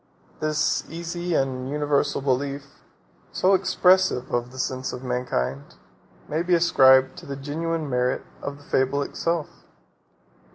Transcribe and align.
49 0.39 0.49
This 0.49 0.83
easy 0.89 1.35
and 1.35 1.69
universal 1.69 2.23
belief, 2.23 2.65
so 3.31 3.53
expressive 3.53 4.31
of 4.33 4.51
the 4.51 4.57
sense 4.57 4.91
of 4.93 5.03
mankind, 5.03 5.75
may 6.27 6.41
be 6.41 6.55
ascribed 6.55 7.15
to 7.19 7.27
the 7.27 7.35
genuine 7.35 7.87
merit 7.87 8.23
of 8.41 8.57
the 8.57 8.63
fable 8.63 9.03
itself. 9.03 9.47